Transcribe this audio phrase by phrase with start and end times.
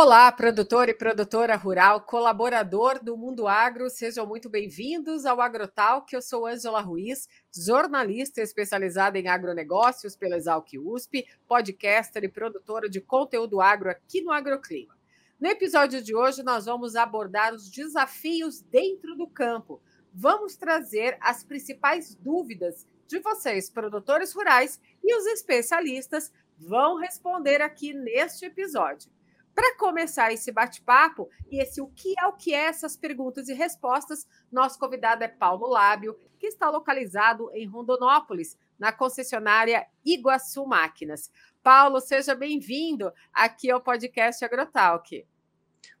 [0.00, 6.14] Olá, produtor e produtora rural, colaborador do Mundo Agro, sejam muito bem-vindos ao Agrotalk.
[6.14, 13.00] Eu sou Ângela Ruiz, jornalista especializada em agronegócios pela Exalc USP, podcaster e produtora de
[13.00, 14.96] conteúdo agro aqui no Agroclima.
[15.40, 19.82] No episódio de hoje, nós vamos abordar os desafios dentro do campo.
[20.14, 27.92] Vamos trazer as principais dúvidas de vocês, produtores rurais, e os especialistas vão responder aqui
[27.92, 29.17] neste episódio.
[29.58, 33.52] Para começar esse bate-papo e esse o que é o que é essas perguntas e
[33.52, 41.28] respostas, nosso convidado é Paulo Lábio, que está localizado em Rondonópolis, na concessionária Iguaçu Máquinas.
[41.60, 45.26] Paulo, seja bem-vindo aqui ao podcast Agrotalk.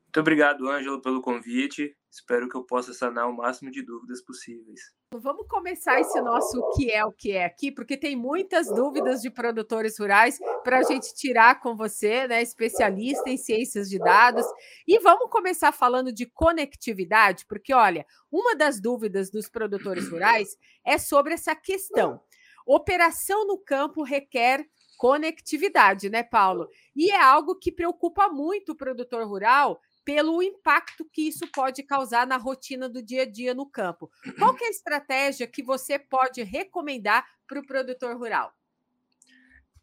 [0.04, 1.96] Muito obrigado, Ângelo, pelo convite.
[2.08, 4.94] Espero que eu possa sanar o máximo de dúvidas possíveis.
[5.14, 9.22] Vamos começar esse nosso o que é o que é aqui, porque tem muitas dúvidas
[9.22, 14.44] de produtores rurais para a gente tirar com você, né, especialista em ciências de dados.
[14.86, 20.98] E vamos começar falando de conectividade, porque olha, uma das dúvidas dos produtores rurais é
[20.98, 22.20] sobre essa questão.
[22.66, 24.66] Operação no campo requer
[24.98, 26.68] conectividade, né, Paulo?
[26.94, 32.26] E é algo que preocupa muito o produtor rural, pelo impacto que isso pode causar
[32.26, 34.10] na rotina do dia a dia no campo.
[34.38, 38.50] Qual é a estratégia que você pode recomendar para o produtor rural?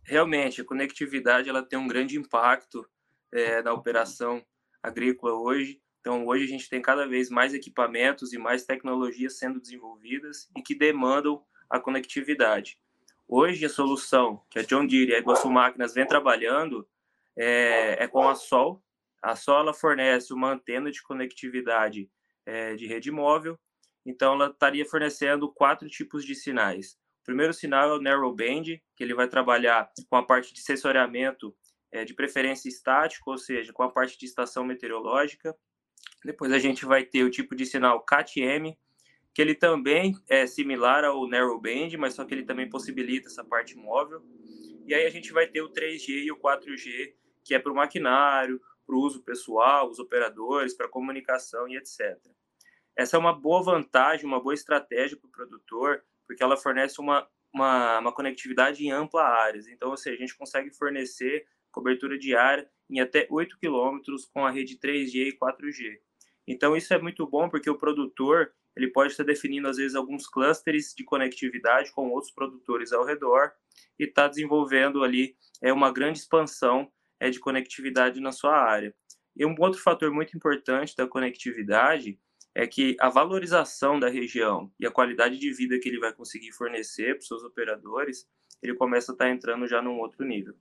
[0.03, 2.89] Realmente, a conectividade ela tem um grande impacto
[3.31, 4.43] é, na operação
[4.81, 5.79] agrícola hoje.
[5.99, 10.61] Então, hoje a gente tem cada vez mais equipamentos e mais tecnologias sendo desenvolvidas e
[10.63, 12.79] que demandam a conectividade.
[13.27, 16.89] Hoje, a solução que a John Deere e a Iguaçu Máquinas vem trabalhando
[17.37, 18.83] é, é com a Sol,
[19.25, 22.07] a Sola fornece uma antena de conectividade
[22.45, 23.57] é, de rede móvel,
[24.05, 26.91] então ela estaria fornecendo quatro tipos de sinais.
[27.21, 31.55] O primeiro sinal é o narrowband, que ele vai trabalhar com a parte de sensoriamento
[31.91, 35.57] é, de preferência estático, ou seja, com a parte de estação meteorológica.
[36.23, 38.77] Depois a gente vai ter o tipo de sinal CAT-M,
[39.33, 43.75] que ele também é similar ao narrowband, mas só que ele também possibilita essa parte
[43.75, 44.21] móvel.
[44.85, 47.75] E aí a gente vai ter o 3G e o 4G, que é para o
[47.75, 52.17] maquinário, para o uso pessoal, os operadores, para comunicação e etc.
[52.95, 57.27] Essa é uma boa vantagem, uma boa estratégia para o produtor, porque ela fornece uma,
[57.53, 59.67] uma, uma, conectividade em ampla áreas.
[59.67, 64.51] Então, ou seja, a gente consegue fornecer cobertura diária em até 8 quilômetros com a
[64.51, 65.99] rede 3G e 4G.
[66.47, 70.27] Então, isso é muito bom porque o produtor ele pode estar definindo, às vezes, alguns
[70.27, 73.53] clusters de conectividade com outros produtores ao redor
[73.97, 76.91] e está desenvolvendo ali é, uma grande expansão
[77.25, 78.93] é de conectividade na sua área.
[79.35, 82.19] E um outro fator muito importante da conectividade
[82.53, 86.53] é que a valorização da região e a qualidade de vida que ele vai conseguir
[86.53, 88.25] fornecer para os seus operadores,
[88.61, 90.55] ele começa a estar tá entrando já num outro nível.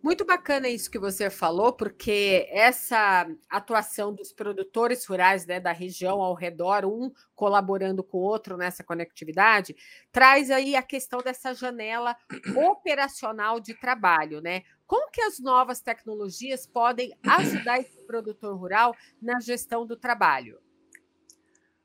[0.00, 6.22] Muito bacana isso que você falou, porque essa atuação dos produtores rurais né, da região
[6.22, 9.74] ao redor, um colaborando com o outro nessa conectividade,
[10.12, 12.16] traz aí a questão dessa janela
[12.56, 14.62] operacional de trabalho, né?
[14.86, 20.60] Como que as novas tecnologias podem ajudar esse produtor rural na gestão do trabalho?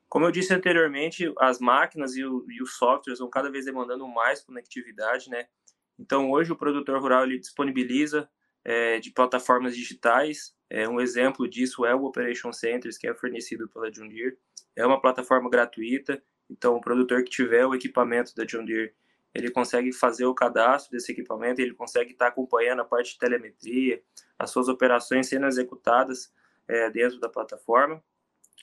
[0.08, 4.06] Como eu disse anteriormente, as máquinas e, o, e os softwares vão cada vez demandando
[4.06, 5.48] mais conectividade, né?
[5.98, 8.28] Então, hoje o produtor rural ele disponibiliza
[8.64, 10.56] é, de plataformas digitais.
[10.68, 14.36] É, um exemplo disso é o Operation Centers, que é fornecido pela John Deere.
[14.74, 18.92] É uma plataforma gratuita, então o produtor que tiver o equipamento da John Deere,
[19.34, 24.02] ele consegue fazer o cadastro desse equipamento, ele consegue estar acompanhando a parte de telemetria,
[24.38, 26.32] as suas operações sendo executadas
[26.68, 28.02] é, dentro da plataforma.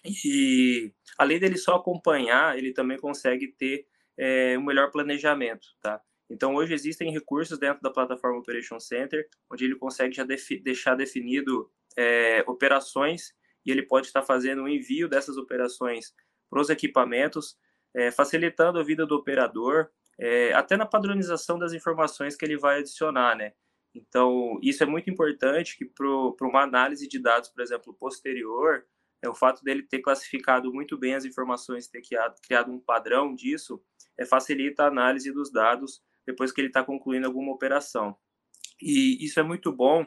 [0.03, 3.87] E além dele só acompanhar, ele também consegue ter
[4.17, 6.01] é, um melhor planejamento, tá?
[6.31, 10.95] Então, hoje existem recursos dentro da plataforma Operation Center, onde ele consegue já defi deixar
[10.95, 13.33] definido é, operações
[13.65, 16.13] e ele pode estar fazendo o envio dessas operações
[16.49, 17.57] para os equipamentos,
[17.93, 22.79] é, facilitando a vida do operador, é, até na padronização das informações que ele vai
[22.79, 23.51] adicionar, né?
[23.93, 28.85] Então, isso é muito importante que para uma análise de dados, por exemplo, posterior,
[29.22, 33.35] é, o fato dele ter classificado muito bem as informações, ter criado, criado um padrão
[33.35, 33.84] disso,
[34.17, 38.16] é, facilita a análise dos dados depois que ele está concluindo alguma operação.
[38.82, 40.06] E isso é muito bom,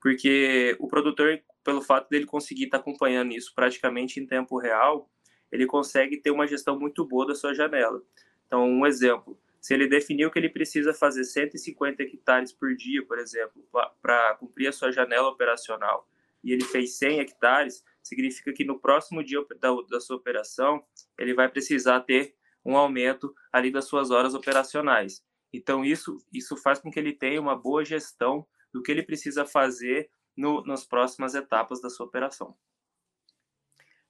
[0.00, 5.10] porque o produtor, pelo fato dele conseguir estar tá acompanhando isso praticamente em tempo real,
[5.50, 8.02] ele consegue ter uma gestão muito boa da sua janela.
[8.46, 13.18] Então, um exemplo, se ele definiu que ele precisa fazer 150 hectares por dia, por
[13.18, 13.66] exemplo,
[14.00, 16.08] para cumprir a sua janela operacional,
[16.44, 20.84] e ele fez 100 hectares, significa que no próximo dia da, da sua operação,
[21.18, 25.24] ele vai precisar ter um aumento ali das suas horas operacionais.
[25.52, 29.44] Então, isso, isso faz com que ele tenha uma boa gestão do que ele precisa
[29.44, 32.56] fazer no, nas próximas etapas da sua operação.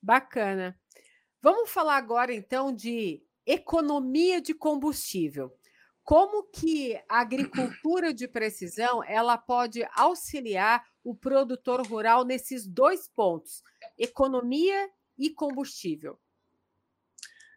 [0.03, 0.79] Bacana.
[1.41, 5.56] Vamos falar agora então de economia de combustível.
[6.03, 13.62] Como que a agricultura de precisão ela pode auxiliar o produtor rural nesses dois pontos,
[13.99, 16.19] economia e combustível?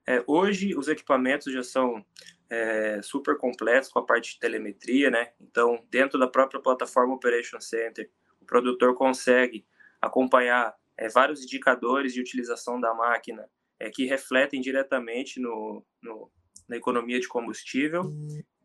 [0.07, 2.03] É, hoje os equipamentos já são
[2.49, 5.31] é, super completos com a parte de telemetria, né?
[5.39, 8.09] Então, dentro da própria plataforma Operation Center,
[8.41, 9.65] o produtor consegue
[10.01, 13.47] acompanhar é, vários indicadores de utilização da máquina
[13.79, 16.31] é, que refletem diretamente no, no,
[16.67, 18.11] na economia de combustível.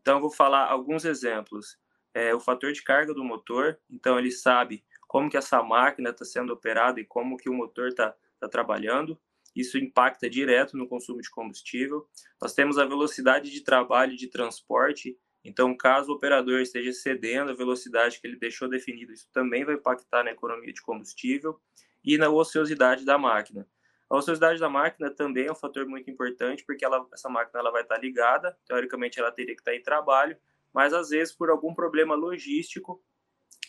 [0.01, 1.77] Então, eu vou falar alguns exemplos.
[2.13, 6.23] É, o fator de carga do motor, então ele sabe como que essa máquina está
[6.23, 9.19] sendo operada e como que o motor está tá trabalhando
[9.55, 12.07] isso impacta direto no consumo de combustível.
[12.41, 17.55] Nós temos a velocidade de trabalho de transporte, então, caso o operador esteja cedendo a
[17.55, 21.61] velocidade que ele deixou definido, isso também vai impactar na economia de combustível
[22.03, 23.67] e na ociosidade da máquina.
[24.09, 27.71] A ociosidade da máquina também é um fator muito importante, porque ela, essa máquina ela
[27.71, 30.35] vai estar ligada, teoricamente ela teria que estar em trabalho,
[30.73, 33.03] mas às vezes por algum problema logístico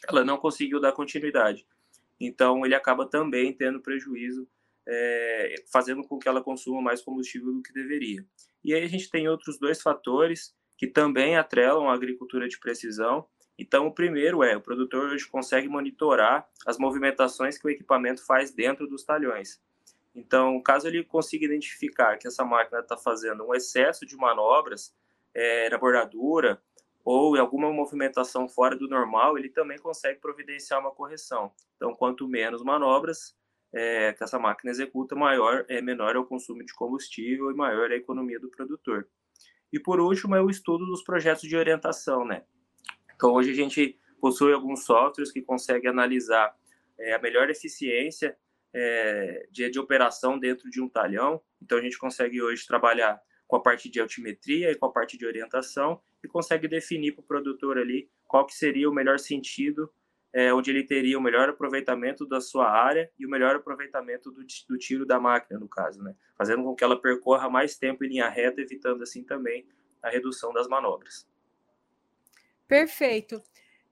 [0.08, 1.66] ela não conseguiu dar continuidade.
[2.18, 4.48] Então ele acaba também tendo prejuízo
[4.86, 8.24] é, fazendo com que ela consuma mais combustível do que deveria.
[8.64, 13.26] E aí a gente tem outros dois fatores que também atrelam a agricultura de precisão.
[13.58, 18.50] Então, o primeiro é o produtor hoje consegue monitorar as movimentações que o equipamento faz
[18.50, 19.60] dentro dos talhões.
[20.14, 24.94] Então, caso ele consiga identificar que essa máquina está fazendo um excesso de manobras
[25.34, 26.60] é, na bordadura
[27.04, 31.52] ou em alguma movimentação fora do normal, ele também consegue providenciar uma correção.
[31.76, 33.36] Então, quanto menos manobras,
[33.72, 37.90] é, que essa máquina executa, maior é menor é o consumo de combustível e maior
[37.90, 39.08] é a economia do produtor.
[39.72, 42.44] E por último é o estudo dos projetos de orientação, né?
[43.14, 46.54] Então hoje a gente possui alguns softwares que conseguem analisar
[46.98, 48.36] é, a melhor eficiência
[48.72, 51.40] é, de, de operação dentro de um talhão.
[51.60, 55.16] Então a gente consegue hoje trabalhar com a parte de altimetria e com a parte
[55.16, 59.90] de orientação e consegue definir para o produtor ali qual que seria o melhor sentido
[60.36, 64.44] é, onde ele teria o melhor aproveitamento da sua área e o melhor aproveitamento do,
[64.68, 66.14] do tiro da máquina, no caso, né?
[66.36, 69.66] fazendo com que ela percorra mais tempo em linha reta, evitando assim também
[70.02, 71.26] a redução das manobras.
[72.68, 73.42] Perfeito.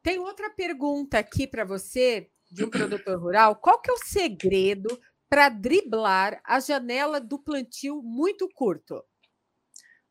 [0.02, 3.56] Tem outra pergunta aqui para você, de um produtor rural.
[3.56, 5.00] Qual que é o segredo
[5.30, 9.02] para driblar a janela do plantio muito curto?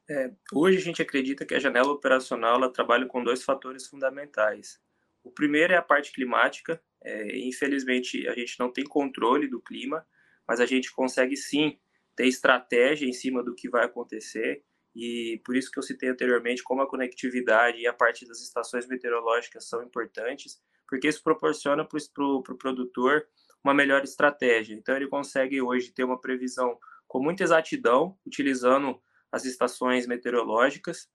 [0.09, 4.81] É, hoje a gente acredita que a janela operacional ela trabalha com dois fatores fundamentais.
[5.23, 6.81] O primeiro é a parte climática.
[7.03, 10.05] É, infelizmente, a gente não tem controle do clima,
[10.47, 11.79] mas a gente consegue sim
[12.15, 14.63] ter estratégia em cima do que vai acontecer.
[14.95, 18.87] E por isso que eu citei anteriormente como a conectividade e a parte das estações
[18.87, 23.27] meteorológicas são importantes, porque isso proporciona para o pro, pro produtor
[23.63, 24.75] uma melhor estratégia.
[24.75, 26.77] Então, ele consegue hoje ter uma previsão
[27.07, 31.09] com muita exatidão, utilizando as estações meteorológicas,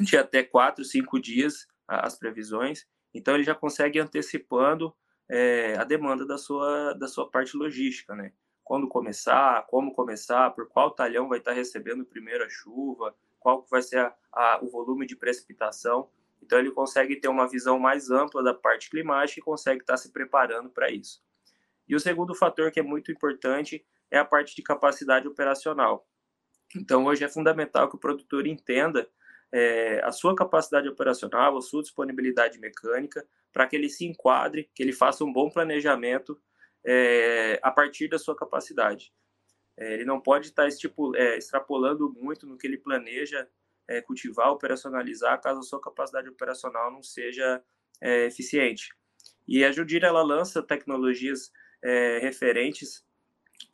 [0.00, 4.94] de até quatro, cinco dias as previsões, então ele já consegue antecipando
[5.28, 8.32] é, a demanda da sua, da sua parte logística, né?
[8.64, 12.06] Quando começar, como começar, por qual talhão vai estar recebendo
[12.44, 16.10] a chuva, qual vai ser a, a, o volume de precipitação.
[16.42, 20.12] Então ele consegue ter uma visão mais ampla da parte climática e consegue estar se
[20.12, 21.22] preparando para isso.
[21.88, 26.06] E o segundo fator que é muito importante é a parte de capacidade operacional.
[26.76, 29.08] Então hoje é fundamental que o produtor entenda
[29.52, 34.82] é, a sua capacidade operacional, a sua disponibilidade mecânica, para que ele se enquadre, que
[34.82, 36.40] ele faça um bom planejamento
[36.84, 39.12] é, a partir da sua capacidade.
[39.76, 40.68] É, ele não pode estar
[41.16, 43.48] é, extrapolando muito no que ele planeja
[43.86, 47.62] é, cultivar, operacionalizar, caso a sua capacidade operacional não seja
[48.00, 48.92] é, eficiente.
[49.46, 51.52] E a Judira ela lança tecnologias
[52.20, 53.06] referentes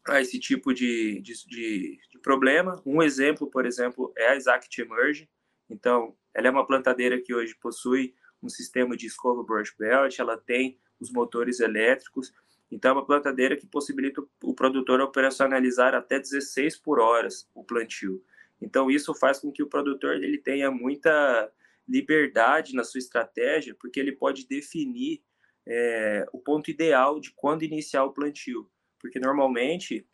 [0.06, 2.82] a esse tipo de, de, de, de, problema.
[2.84, 5.26] Um exemplo, por exemplo, é a Exact Emerge,
[5.68, 10.36] então, ela é uma plantadeira que hoje possui um sistema de escova brush belt, ela
[10.36, 12.32] tem os motores elétricos,
[12.70, 18.22] então é uma plantadeira que possibilita o produtor operacionalizar até 16 por hora o plantio.
[18.60, 21.52] Então isso faz com que o produtor ele tenha muita
[21.88, 25.22] liberdade na sua estratégia, porque ele pode definir
[25.66, 30.06] é, o ponto ideal de quando iniciar o plantio, porque normalmente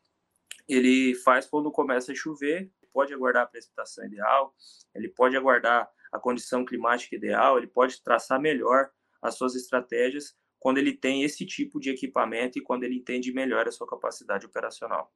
[0.69, 4.55] ele faz quando começa a chover pode aguardar a precipitação ideal,
[4.95, 8.91] ele pode aguardar a condição climática ideal, ele pode traçar melhor
[9.23, 13.67] as suas estratégias quando ele tem esse tipo de equipamento e quando ele entende melhor
[13.67, 15.13] a sua capacidade operacional.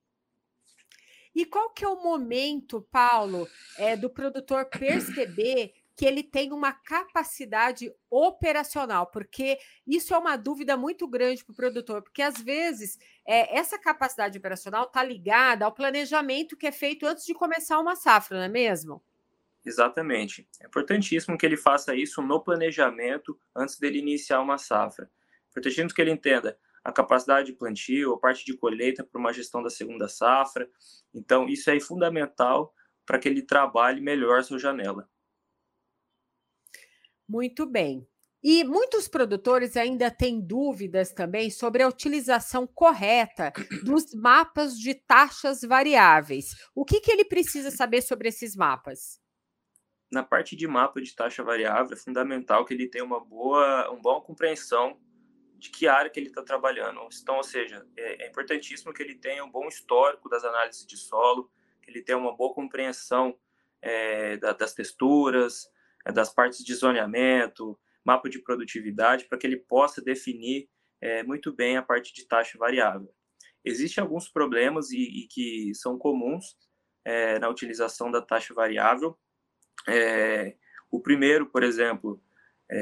[1.35, 6.73] E qual que é o momento, Paulo, é, do produtor perceber que ele tem uma
[6.73, 12.99] capacidade operacional, porque isso é uma dúvida muito grande para o produtor, porque às vezes
[13.27, 17.95] é, essa capacidade operacional está ligada ao planejamento que é feito antes de começar uma
[17.95, 19.03] safra, não é mesmo?
[19.65, 20.47] Exatamente.
[20.61, 25.05] É importantíssimo que ele faça isso no planejamento antes dele iniciar uma safra.
[25.07, 29.33] É importantíssimo que ele entenda a capacidade de plantio, a parte de colheita para uma
[29.33, 30.69] gestão da segunda safra.
[31.15, 32.75] Então, isso é fundamental
[33.07, 35.09] para que ele trabalhe melhor sua janela.
[37.29, 38.07] Muito bem.
[38.47, 43.51] E muitos produtores ainda têm dúvidas também sobre a utilização correta
[43.83, 46.55] dos mapas de taxas variáveis.
[46.75, 49.19] O que, que ele precisa saber sobre esses mapas?
[50.13, 54.03] Na parte de mapa de taxa variável, é fundamental que ele tenha uma boa, uma
[54.03, 55.01] boa compreensão
[55.57, 57.01] de que área que ele está trabalhando.
[57.23, 60.99] Então, ou seja, é, é, importantíssimo que ele tenha um bom histórico das análises de
[60.99, 61.51] solo,
[61.81, 63.39] que ele tenha uma boa compreensão
[63.81, 65.71] é, da, das texturas,
[66.13, 70.69] das partes de zoneamento, mapa de produtividade, para que ele possa definir
[71.01, 73.13] é, muito bem a parte de taxa variável.
[73.65, 76.57] Existem alguns problemas e, e que são comuns
[77.05, 79.19] é, na utilização da taxa variável.
[79.89, 80.57] É,
[80.91, 82.23] o primeiro, por exemplo,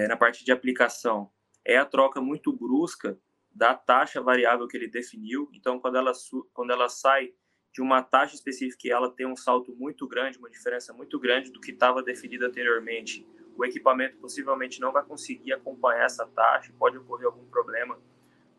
[0.09, 1.31] na parte de aplicação,
[1.65, 3.19] é a troca muito brusca
[3.51, 5.51] da taxa variável que ele definiu.
[5.53, 6.13] Então, quando ela,
[6.53, 7.33] quando ela sai
[7.73, 11.51] de uma taxa específica e ela tem um salto muito grande, uma diferença muito grande
[11.51, 13.27] do que estava definido anteriormente,
[13.57, 17.99] o equipamento possivelmente não vai conseguir acompanhar essa taxa, pode ocorrer algum problema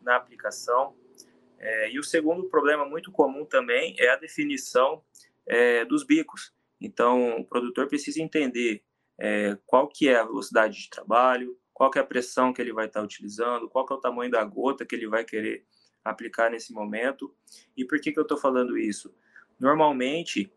[0.02, 0.96] na aplicação.
[1.58, 5.02] É, e o segundo problema muito comum também é a definição
[5.46, 6.52] é, dos bicos.
[6.80, 8.82] Então, o produtor precisa entender
[9.18, 12.72] é, qual que é a velocidade de trabalho, qual que é a pressão que ele
[12.72, 15.64] vai estar utilizando, qual que é o tamanho da gota que ele vai querer
[16.04, 17.34] aplicar nesse momento.
[17.76, 19.14] E por que, que eu estou falando isso?
[19.58, 20.52] Normalmente,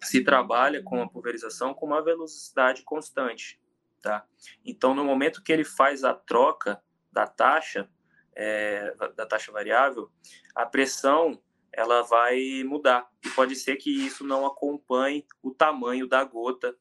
[0.00, 3.60] se trabalha com a pulverização com uma velocidade constante,
[4.00, 4.26] tá?
[4.64, 7.90] Então, no momento que ele faz a troca da taxa,
[8.34, 10.10] é, da taxa variável,
[10.54, 13.08] a pressão ela vai mudar.
[13.24, 16.76] E pode ser que isso não acompanhe o tamanho da gota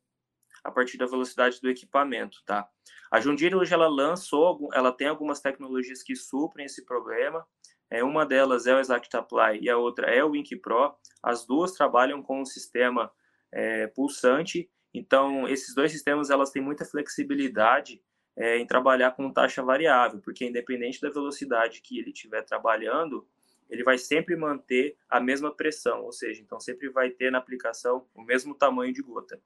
[0.63, 2.67] a partir da velocidade do equipamento, tá?
[3.11, 7.45] A Jundir hoje ela lançou, ela tem algumas tecnologias que suprem esse problema.
[7.89, 10.93] É, uma delas é o ExactApply e a outra é o Wink Pro.
[11.23, 13.11] As duas trabalham com um sistema
[13.51, 14.69] é, pulsante.
[14.93, 18.01] Então, esses dois sistemas elas têm muita flexibilidade
[18.35, 23.27] é, em trabalhar com taxa variável, porque independente da velocidade que ele estiver trabalhando,
[23.69, 28.07] ele vai sempre manter a mesma pressão, ou seja, então sempre vai ter na aplicação
[28.15, 29.39] o mesmo tamanho de gota.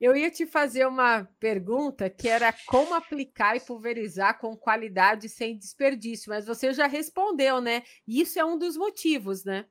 [0.00, 5.58] Eu ia te fazer uma pergunta que era como aplicar e pulverizar com qualidade sem
[5.58, 7.82] desperdício, mas você já respondeu, né?
[8.06, 9.66] Isso é um dos motivos, né?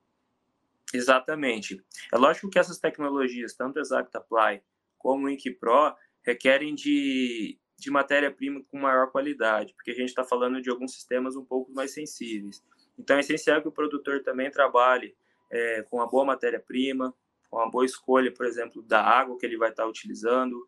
[0.93, 1.81] Exatamente.
[2.13, 4.61] É lógico que essas tecnologias, tanto Exact Apply
[4.97, 10.25] como o Ink Pro, requerem de, de matéria-prima com maior qualidade, porque a gente está
[10.25, 12.61] falando de alguns sistemas um pouco mais sensíveis.
[12.97, 15.15] Então é essencial que o produtor também trabalhe
[15.49, 17.13] é, com a boa matéria-prima,
[17.51, 20.67] uma boa escolha, por exemplo, da água que ele vai estar utilizando,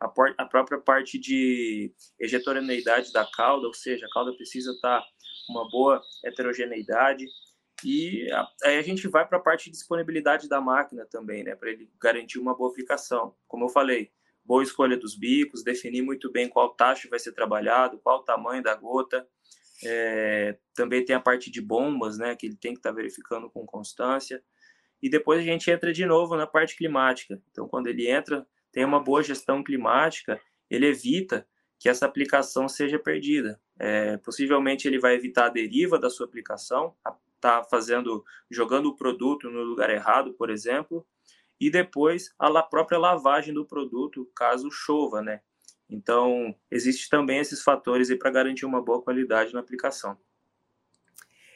[0.00, 5.04] a, a própria parte de ejetorineidade da cauda, ou seja, a cauda precisa estar
[5.48, 7.26] uma boa heterogeneidade.
[7.84, 8.26] E
[8.64, 11.90] aí a gente vai para a parte de disponibilidade da máquina também, né, para ele
[12.00, 13.34] garantir uma boa aplicação.
[13.46, 14.10] Como eu falei,
[14.44, 18.62] boa escolha dos bicos, definir muito bem qual taxa vai ser trabalhado, qual o tamanho
[18.62, 19.26] da gota.
[19.84, 23.48] É, também tem a parte de bombas, né, que ele tem que estar tá verificando
[23.48, 24.42] com constância
[25.02, 27.40] e depois a gente entra de novo na parte climática.
[27.50, 31.46] Então, quando ele entra, tem uma boa gestão climática, ele evita
[31.78, 33.60] que essa aplicação seja perdida.
[33.78, 36.94] É, possivelmente ele vai evitar a deriva da sua aplicação,
[37.40, 41.06] tá fazendo, jogando o produto no lugar errado, por exemplo,
[41.60, 45.40] e depois a própria lavagem do produto, caso chova, né?
[45.88, 50.18] Então, existe também esses fatores aí para garantir uma boa qualidade na aplicação.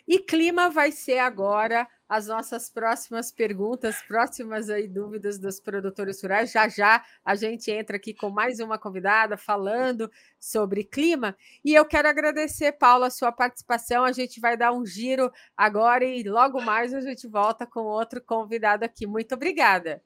[0.07, 6.53] E clima vai ser agora as nossas próximas perguntas, próximas aí dúvidas dos produtores rurais.
[6.53, 11.35] Já já a gente entra aqui com mais uma convidada falando sobre clima.
[11.65, 14.05] E eu quero agradecer, Paula, a sua participação.
[14.05, 18.21] A gente vai dar um giro agora e logo mais a gente volta com outro
[18.21, 19.07] convidado aqui.
[19.07, 20.03] Muito obrigada.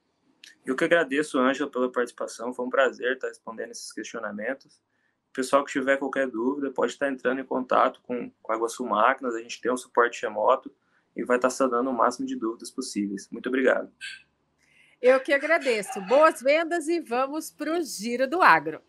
[0.65, 2.53] Eu que agradeço, Ângela, pela participação.
[2.53, 4.81] Foi um prazer estar respondendo esses questionamentos.
[5.37, 9.35] Pessoal que tiver qualquer dúvida pode estar entrando em contato com, com a Iguaçu Máquinas.
[9.35, 10.73] A gente tem um suporte remoto
[11.15, 13.29] e vai estar sanando o máximo de dúvidas possíveis.
[13.31, 13.87] Muito obrigado.
[14.99, 16.01] Eu que agradeço.
[16.07, 18.81] Boas vendas e vamos para o Giro do Agro.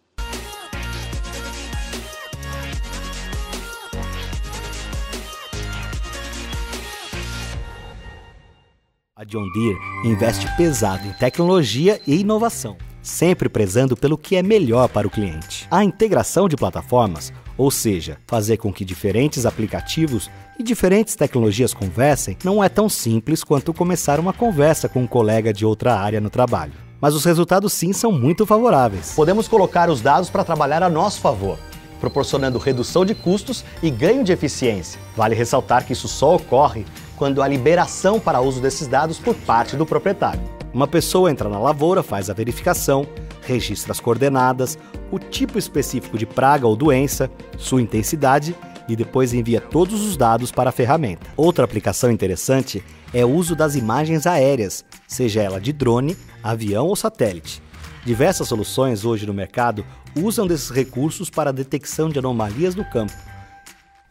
[9.14, 14.88] A John Deere investe pesado em tecnologia e inovação sempre prezando pelo que é melhor
[14.88, 15.66] para o cliente.
[15.70, 22.36] A integração de plataformas, ou seja, fazer com que diferentes aplicativos e diferentes tecnologias conversem,
[22.44, 26.30] não é tão simples quanto começar uma conversa com um colega de outra área no
[26.30, 26.74] trabalho.
[27.00, 29.12] Mas os resultados sim são muito favoráveis.
[29.14, 31.58] Podemos colocar os dados para trabalhar a nosso favor
[32.00, 35.00] proporcionando redução de custos e ganho de eficiência.
[35.16, 36.86] Vale ressaltar que isso só ocorre
[37.16, 40.57] quando há liberação para uso desses dados por parte do proprietário.
[40.78, 43.04] Uma pessoa entra na lavoura, faz a verificação,
[43.42, 44.78] registra as coordenadas,
[45.10, 48.54] o tipo específico de praga ou doença, sua intensidade
[48.88, 51.26] e depois envia todos os dados para a ferramenta.
[51.36, 52.80] Outra aplicação interessante
[53.12, 57.60] é o uso das imagens aéreas, seja ela de drone, avião ou satélite.
[58.04, 63.14] Diversas soluções hoje no mercado usam desses recursos para a detecção de anomalias no campo.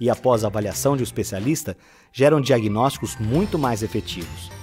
[0.02, 1.78] E após a avaliação de um especialista,
[2.12, 4.57] geram diagnósticos muito mais efetivos.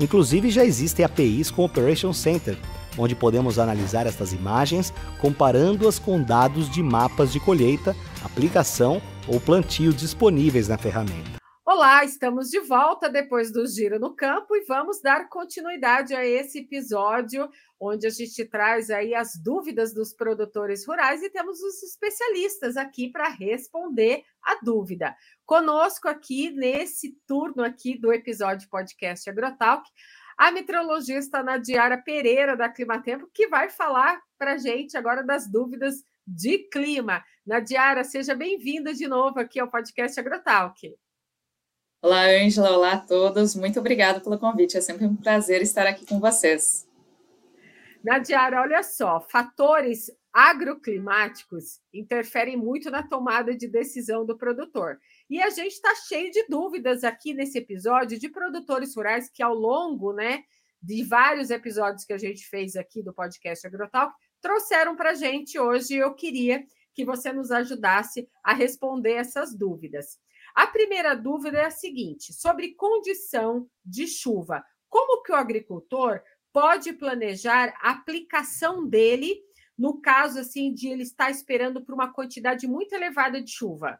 [0.00, 2.56] Inclusive já existem APIs com Operation Center,
[2.98, 9.92] onde podemos analisar estas imagens comparando-as com dados de mapas de colheita, aplicação ou plantio
[9.92, 11.38] disponíveis na ferramenta.
[11.66, 16.60] Olá, estamos de volta depois do Giro no Campo e vamos dar continuidade a esse
[16.60, 22.76] episódio onde a gente traz aí as dúvidas dos produtores rurais e temos os especialistas
[22.76, 25.14] aqui para responder a dúvida.
[25.46, 29.88] Conosco aqui nesse turno aqui do episódio podcast Agrotalk,
[30.36, 35.96] a meteorologista Nadiara Pereira da Climatempo, que vai falar para a gente agora das dúvidas
[36.26, 37.22] de clima.
[37.44, 40.94] Nadiara, seja bem-vinda de novo aqui ao podcast Agrotalk.
[42.02, 42.70] Olá, Ângela.
[42.70, 43.54] Olá a todos.
[43.54, 44.78] Muito obrigada pelo convite.
[44.78, 46.88] É sempre um prazer estar aqui com vocês.
[48.02, 54.98] Nadiara, olha só, fatores agroclimáticos interferem muito na tomada de decisão do produtor.
[55.28, 59.54] E a gente está cheio de dúvidas aqui nesse episódio de produtores rurais que, ao
[59.54, 60.44] longo né,
[60.82, 65.58] de vários episódios que a gente fez aqui do podcast Agrotalk, trouxeram para a gente
[65.58, 65.96] hoje.
[65.96, 70.18] Eu queria que você nos ajudasse a responder essas dúvidas.
[70.54, 74.64] A primeira dúvida é a seguinte: sobre condição de chuva.
[74.88, 76.20] Como que o agricultor
[76.52, 79.40] pode planejar a aplicação dele
[79.80, 83.98] no caso assim de ele estar esperando por uma quantidade muito elevada de chuva?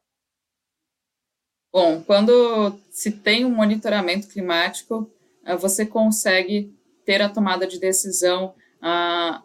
[1.73, 5.11] Bom, quando se tem um monitoramento climático,
[5.45, 9.43] eh, você consegue ter a tomada de decisão ah,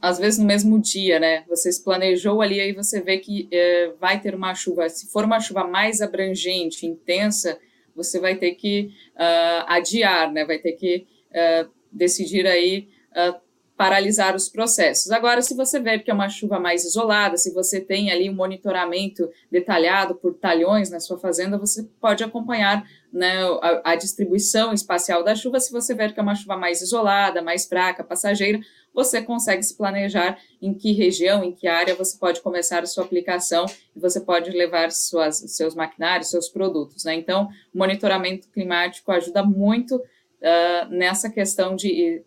[0.00, 1.44] às vezes no mesmo dia, né?
[1.48, 4.88] Você planejou ali, aí você vê que é, vai ter uma chuva.
[4.88, 7.60] Se for uma chuva mais abrangente, intensa,
[7.94, 10.44] você vai ter que uh, adiar, né?
[10.44, 13.40] Vai ter que uh, decidir aí uh,
[13.82, 15.10] paralisar os processos.
[15.10, 18.32] Agora, se você ver que é uma chuva mais isolada, se você tem ali um
[18.32, 25.24] monitoramento detalhado por talhões na sua fazenda, você pode acompanhar né, a, a, distribuição espacial
[25.24, 25.58] da chuva.
[25.58, 28.60] Se você ver que é uma chuva mais isolada, mais fraca, passageira,
[28.94, 33.02] você consegue se planejar em que região, em que área você pode começar a sua
[33.02, 33.66] aplicação
[33.96, 37.02] e você pode levar suas, seus maquinários, seus produtos.
[37.02, 37.16] Né?
[37.16, 42.22] Então, o monitoramento climático ajuda muito uh, nessa questão de,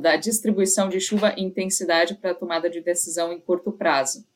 [0.00, 4.26] da distribuição de chuva e intensidade para a tomada de decisão em curto prazo.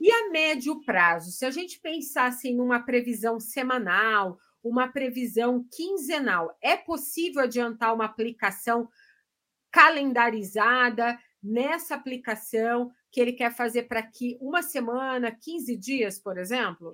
[0.00, 6.56] E a médio prazo, se a gente pensasse em uma previsão semanal, uma previsão quinzenal,
[6.62, 8.88] é possível adiantar uma aplicação
[9.70, 16.92] calendarizada nessa aplicação que ele quer fazer para aqui uma semana, 15 dias, por exemplo?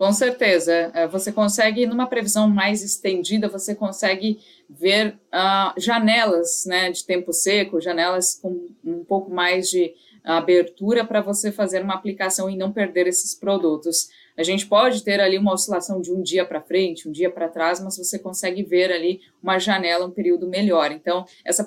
[0.00, 0.90] Com certeza.
[0.94, 7.34] É, você consegue, numa previsão mais estendida, você consegue ver uh, janelas né, de tempo
[7.34, 9.92] seco, janelas com um pouco mais de
[10.24, 14.08] abertura para você fazer uma aplicação e não perder esses produtos.
[14.38, 17.46] A gente pode ter ali uma oscilação de um dia para frente, um dia para
[17.46, 20.92] trás, mas você consegue ver ali uma janela, um período melhor.
[20.92, 21.62] Então, essa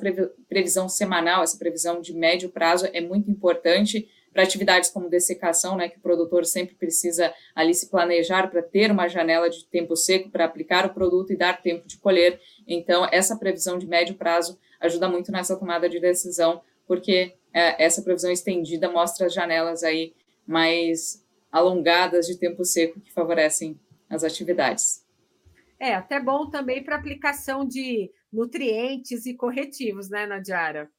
[0.50, 5.88] previsão semanal, essa previsão de médio prazo é muito importante para atividades como dessecação, né,
[5.88, 10.30] que o produtor sempre precisa ali se planejar para ter uma janela de tempo seco
[10.30, 12.42] para aplicar o produto e dar tempo de colher.
[12.68, 18.02] Então, essa previsão de médio prazo ajuda muito nessa tomada de decisão, porque é, essa
[18.02, 20.14] previsão estendida mostra as janelas aí
[20.46, 25.04] mais alongadas de tempo seco que favorecem as atividades.
[25.80, 30.90] É, até bom também para aplicação de nutrientes e corretivos, né, Nadiara?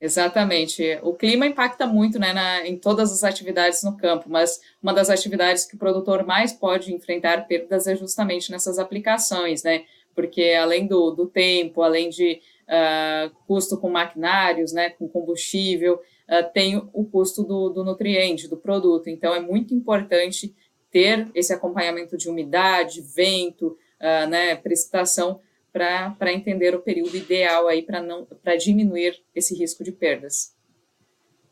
[0.00, 0.98] Exatamente.
[1.02, 5.10] O clima impacta muito né, na, em todas as atividades no campo, mas uma das
[5.10, 9.84] atividades que o produtor mais pode enfrentar perdas é justamente nessas aplicações, né?
[10.14, 16.52] Porque além do, do tempo, além de uh, custo com maquinários, né, com combustível, uh,
[16.52, 19.08] tem o custo do, do nutriente, do produto.
[19.08, 20.54] Então, é muito importante
[20.90, 25.40] ter esse acompanhamento de umidade, vento, uh, né, precipitação,
[25.78, 30.56] para entender o período ideal aí para diminuir esse risco de perdas.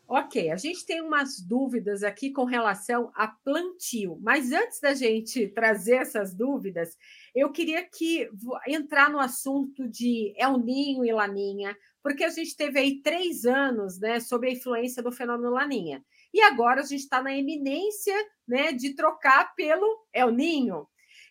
[0.09, 5.49] Ok, a gente tem umas dúvidas aqui com relação a plantio, mas antes da gente
[5.49, 6.95] trazer essas dúvidas,
[7.35, 8.29] eu queria que
[8.65, 13.99] entrar no assunto de El Ninho e Laninha, porque a gente teve aí três anos
[13.99, 16.01] né, sobre a influência do fenômeno Laninha.
[16.33, 18.15] E agora a gente está na eminência
[18.47, 20.87] né, de trocar pelo El Ninho.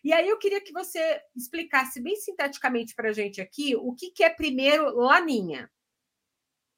[0.07, 4.09] E aí eu queria que você explicasse bem sinteticamente para a gente aqui o que,
[4.09, 5.69] que é primeiro Laninha.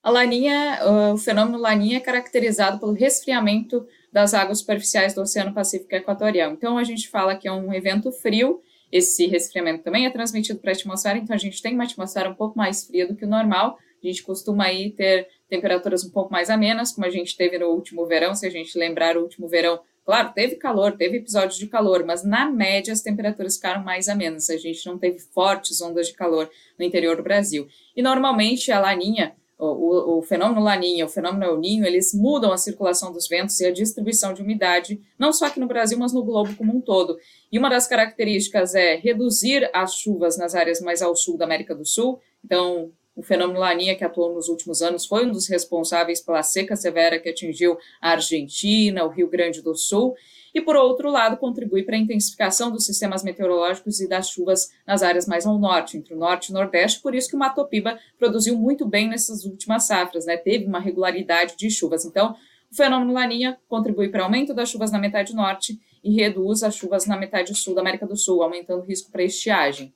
[0.01, 0.79] A laninha,
[1.13, 6.53] o fenômeno laninha é caracterizado pelo resfriamento das águas superficiais do Oceano Pacífico Equatorial.
[6.53, 10.71] Então, a gente fala que é um evento frio, esse resfriamento também é transmitido para
[10.71, 13.29] a atmosfera, então a gente tem uma atmosfera um pouco mais fria do que o
[13.29, 13.77] normal.
[14.03, 17.67] A gente costuma aí ter temperaturas um pouco mais amenas, como a gente teve no
[17.67, 21.67] último verão, se a gente lembrar o último verão, claro, teve calor, teve episódios de
[21.67, 24.49] calor, mas na média as temperaturas ficaram mais amenas.
[24.49, 27.67] A gente não teve fortes ondas de calor no interior do Brasil.
[27.95, 32.57] E normalmente a laninha o, o, fenômeno Laninha, o fenômeno El Ninho, eles mudam a
[32.57, 36.23] circulação dos ventos e a distribuição de umidade, não só aqui no Brasil, mas no
[36.23, 37.19] globo como um todo.
[37.51, 41.75] E uma das características é reduzir as chuvas nas áreas mais ao sul da América
[41.75, 42.21] do Sul.
[42.43, 46.77] Então, o fenômeno Laninha, que atuou nos últimos anos, foi um dos responsáveis pela seca
[46.77, 50.15] severa que atingiu a Argentina, o Rio Grande do Sul
[50.55, 55.03] e, por outro lado, contribui para a intensificação dos sistemas meteorológicos e das chuvas nas
[55.03, 57.99] áreas mais ao norte, entre o norte e o nordeste, por isso que o Matopiba
[58.17, 60.37] produziu muito bem nessas últimas safras, né?
[60.37, 62.05] teve uma regularidade de chuvas.
[62.05, 62.37] Então,
[62.71, 66.73] o fenômeno Laninha contribui para o aumento das chuvas na metade norte e reduz as
[66.73, 69.93] chuvas na metade sul da América do Sul, aumentando o risco para estiagem.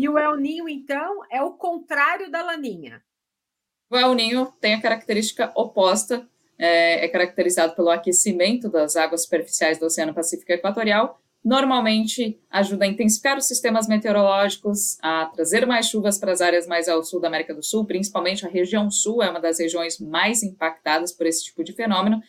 [0.00, 3.02] E o El Ninho, então, é o contrário da Laninha.
[3.90, 9.78] O El Ninho tem a característica oposta é, é caracterizado pelo aquecimento das águas superficiais
[9.78, 16.16] do Oceano Pacífico Equatorial, normalmente ajuda a intensificar os sistemas meteorológicos, a trazer mais chuvas
[16.16, 19.28] para as áreas mais ao sul da América do Sul, principalmente a região sul é
[19.28, 22.22] uma das regiões mais impactadas por esse tipo de fenômeno,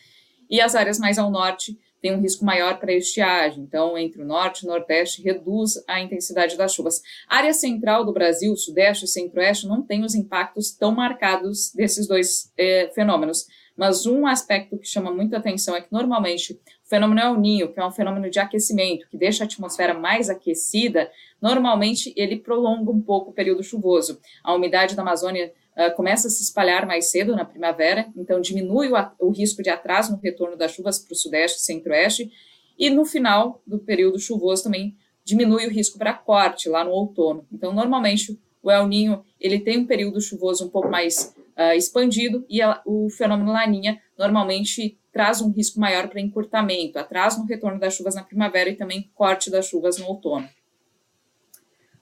[0.50, 3.62] e as áreas mais ao norte têm um risco maior para estiagem.
[3.62, 7.00] Então, entre o norte e o nordeste, reduz a intensidade das chuvas.
[7.28, 12.52] Área central do Brasil, sudeste e centro-oeste, não tem os impactos tão marcados desses dois
[12.58, 13.46] eh, fenômenos.
[13.76, 17.80] Mas um aspecto que chama muita atenção é que normalmente o fenômeno El Ninho, que
[17.80, 23.00] é um fenômeno de aquecimento, que deixa a atmosfera mais aquecida, normalmente ele prolonga um
[23.00, 24.20] pouco o período chuvoso.
[24.44, 28.88] A umidade da Amazônia uh, começa a se espalhar mais cedo na primavera, então diminui
[28.92, 32.30] o, o risco de atraso no retorno das chuvas para o sudeste e centro-oeste,
[32.78, 37.46] e no final do período chuvoso também diminui o risco para corte lá no outono.
[37.52, 41.34] Então, normalmente, o El Ninho ele tem um período chuvoso um pouco mais
[41.70, 47.46] uh, expandido e o fenômeno Laninha normalmente traz um risco maior para encurtamento, atraso no
[47.46, 50.48] retorno das chuvas na primavera e também corte das chuvas no outono.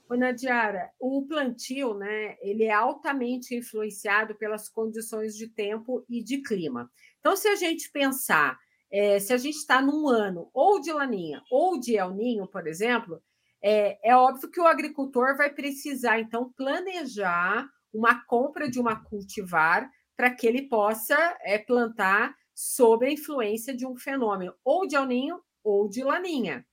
[0.09, 6.39] Ô, Nadiara, o plantio, né, ele é altamente influenciado pelas condições de tempo e de
[6.43, 6.91] clima.
[7.21, 8.59] Então, se a gente pensar,
[8.91, 12.67] é, se a gente está num ano ou de laninha ou de El Ninho, por
[12.67, 13.23] exemplo,
[13.63, 19.91] é, é óbvio que o agricultor vai precisar, então, planejar uma compra de uma cultivar
[20.17, 25.41] para que ele possa é, plantar sob a influência de um fenômeno ou de alninho
[25.65, 26.67] ou de laninha.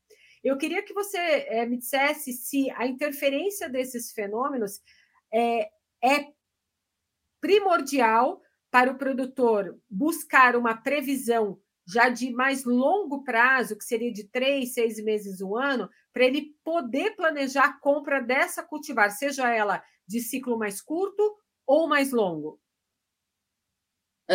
[0.43, 4.81] Eu queria que você é, me dissesse se a interferência desses fenômenos
[5.33, 5.69] é,
[6.03, 6.27] é
[7.39, 14.25] primordial para o produtor buscar uma previsão já de mais longo prazo, que seria de
[14.25, 19.81] três, seis meses, um ano, para ele poder planejar a compra dessa cultivar, seja ela
[20.07, 22.59] de ciclo mais curto ou mais longo?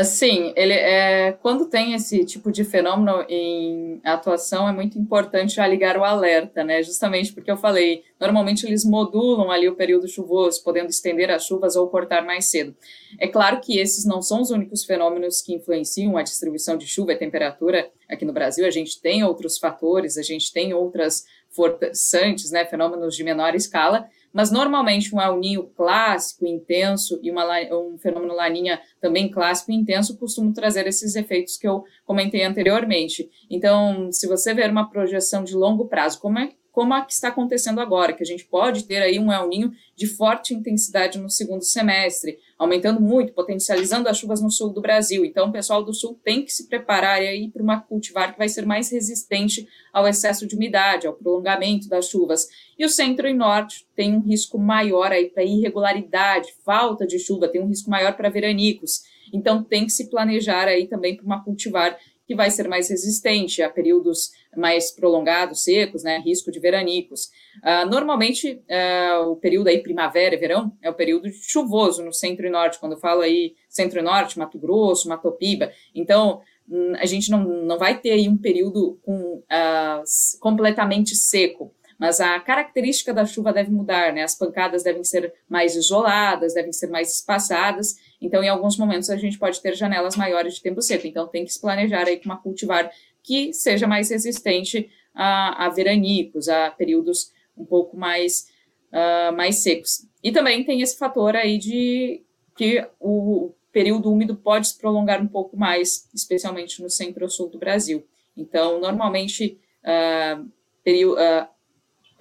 [0.04, 5.66] Sim, ele é quando tem esse tipo de fenômeno em atuação é muito importante já
[5.66, 6.82] ligar o alerta, né?
[6.82, 11.76] Justamente porque eu falei, normalmente eles modulam ali o período chuvoso, podendo estender as chuvas
[11.76, 12.74] ou cortar mais cedo.
[13.20, 17.12] É claro que esses não são os únicos fenômenos que influenciam a distribuição de chuva
[17.12, 18.64] e temperatura aqui no Brasil.
[18.64, 22.64] A gente tem outros fatores, a gente tem outras forçantes, né?
[22.64, 28.81] Fenômenos de menor escala mas normalmente um El clássico, intenso, e uma, um fenômeno Laninha
[29.01, 33.29] também clássico e intenso costumam trazer esses efeitos que eu comentei anteriormente.
[33.51, 37.28] Então, se você ver uma projeção de longo prazo, como é como a que está
[37.28, 41.28] acontecendo agora, que a gente pode ter aí um El Ninho de forte intensidade no
[41.28, 45.22] segundo semestre, aumentando muito, potencializando as chuvas no sul do Brasil.
[45.22, 48.48] Então, o pessoal do sul tem que se preparar aí para uma cultivar que vai
[48.48, 52.48] ser mais resistente ao excesso de umidade, ao prolongamento das chuvas.
[52.78, 57.48] E o centro e norte tem um risco maior aí para irregularidade, falta de chuva,
[57.48, 59.02] tem um risco maior para veranicos.
[59.30, 63.62] Então, tem que se planejar aí também para uma cultivar que vai ser mais resistente
[63.62, 67.31] a períodos mais prolongados, secos, né, risco de veranicos.
[67.59, 72.47] Uh, normalmente, uh, o período aí primavera e verão é o período chuvoso no centro
[72.47, 75.73] e norte, quando eu falo aí centro e norte, Mato Grosso, Mato Piba.
[75.95, 80.03] Então, hum, a gente não, não vai ter aí um período com, uh,
[80.41, 84.25] completamente seco mas a característica da chuva deve mudar, né?
[84.25, 87.95] As pancadas devem ser mais isoladas, devem ser mais espaçadas.
[88.21, 91.07] Então, em alguns momentos, a gente pode ter janelas maiores de tempo seco.
[91.07, 92.91] Então, tem que se planejar aí com uma cultivar
[93.22, 98.48] que seja mais resistente a, a veranicos, a períodos um pouco mais,
[98.92, 100.06] uh, mais secos.
[100.22, 102.22] E também tem esse fator aí de
[102.56, 108.06] que o período úmido pode se prolongar um pouco mais, especialmente no centro-sul do Brasil.
[108.37, 110.48] Então, normalmente, uh,
[110.82, 111.46] período, uh,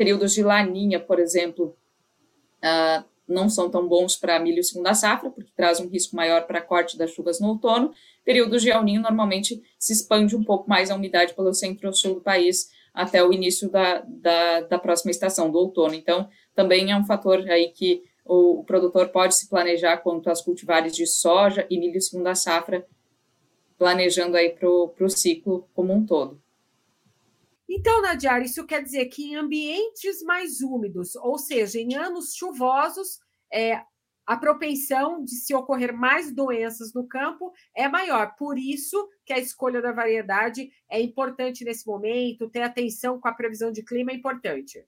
[0.02, 1.78] Períodos de laninha, por exemplo,
[2.64, 6.62] uh, não são tão bons para milho segunda safra, porque traz um risco maior para
[6.62, 7.92] corte das chuvas no outono.
[8.24, 12.22] Períodos de El Ninho normalmente se expande um pouco mais a umidade pelo centro-sul do
[12.22, 15.94] país até o início da, da, da, próxima estação, do outono.
[15.94, 20.42] Então, também é um fator aí que o, o produtor pode se planejar quanto às
[20.42, 22.86] cultivares de soja e milho segunda safra,
[23.78, 26.41] planejando aí para o ciclo como um todo.
[27.74, 33.18] Então, Nadiara, isso quer dizer que em ambientes mais úmidos, ou seja, em anos chuvosos,
[33.52, 33.82] é,
[34.26, 38.36] a propensão de se ocorrer mais doenças no campo é maior.
[38.36, 43.34] Por isso que a escolha da variedade é importante nesse momento, ter atenção com a
[43.34, 44.86] previsão de clima é importante.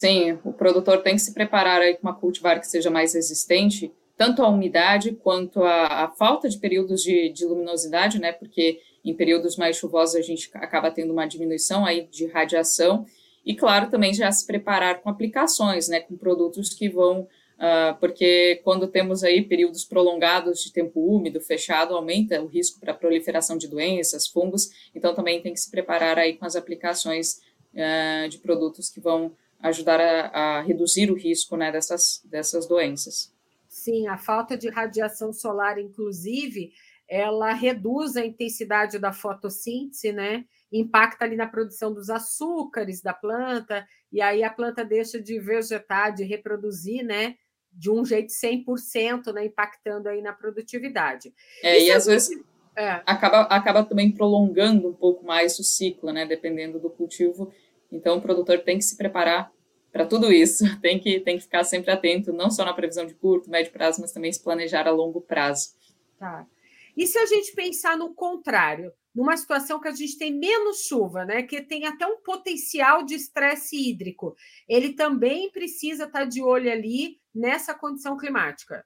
[0.00, 3.92] Sim, o produtor tem que se preparar aí com uma cultivar que seja mais resistente,
[4.16, 8.30] tanto à umidade quanto à, à falta de períodos de, de luminosidade, né?
[8.30, 13.06] Porque em períodos mais chuvosos a gente acaba tendo uma diminuição aí de radiação
[13.44, 18.60] e claro também já se preparar com aplicações, né, com produtos que vão uh, porque
[18.64, 23.68] quando temos aí períodos prolongados de tempo úmido, fechado, aumenta o risco para proliferação de
[23.68, 27.40] doenças, fungos, então também tem que se preparar aí com as aplicações
[27.74, 33.32] uh, de produtos que vão ajudar a, a reduzir o risco né, dessas, dessas doenças.
[33.66, 36.72] Sim, a falta de radiação solar, inclusive,
[37.08, 40.44] ela reduz a intensidade da fotossíntese, né?
[40.72, 46.14] Impacta ali na produção dos açúcares da planta, e aí a planta deixa de vegetar,
[46.14, 47.36] de reproduzir, né?
[47.72, 49.46] De um jeito 100%, né?
[49.46, 51.32] Impactando aí na produtividade.
[51.62, 52.42] É, e, e às vezes
[52.76, 53.02] é.
[53.06, 56.24] acaba, acaba também prolongando um pouco mais o ciclo, né?
[56.26, 57.52] Dependendo do cultivo.
[57.92, 59.52] Então, o produtor tem que se preparar
[59.92, 63.14] para tudo isso, tem que, tem que ficar sempre atento, não só na previsão de
[63.14, 65.70] curto, médio prazo, mas também se planejar a longo prazo.
[66.18, 66.46] Tá.
[66.96, 71.24] E se a gente pensar no contrário, numa situação que a gente tem menos chuva,
[71.24, 74.36] né, que tem até um potencial de estresse hídrico,
[74.68, 78.84] ele também precisa estar de olho ali nessa condição climática.